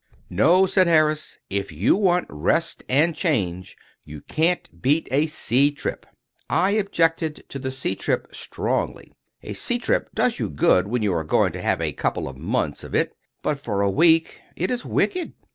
"No," 0.31 0.65
said 0.65 0.87
Harris, 0.87 1.37
"if 1.47 1.71
you 1.71 1.95
want 1.95 2.25
rest 2.27 2.83
and 2.89 3.15
change, 3.15 3.77
you 4.03 4.21
can't 4.21 4.81
beat 4.81 5.07
a 5.11 5.27
sea 5.27 5.69
trip." 5.69 6.07
I 6.49 6.71
objected 6.71 7.43
to 7.49 7.59
the 7.59 7.69
sea 7.69 7.93
trip 7.93 8.29
strongly. 8.31 9.13
A 9.43 9.53
sea 9.53 9.77
trip 9.77 10.09
does 10.15 10.39
you 10.39 10.49
good 10.49 10.87
when 10.87 11.03
you 11.03 11.13
are 11.13 11.23
going 11.23 11.51
to 11.51 11.61
have 11.61 11.81
a 11.81 11.93
couple 11.93 12.27
of 12.27 12.35
months 12.35 12.83
of 12.83 12.95
it, 12.95 13.15
but, 13.43 13.59
for 13.59 13.81
a 13.83 13.91
week, 13.91 14.39
it 14.55 14.71
is 14.71 14.83
wicked. 14.83 15.33